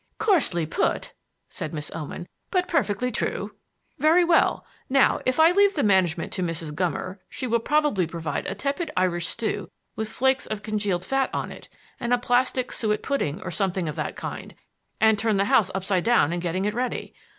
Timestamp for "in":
16.33-16.39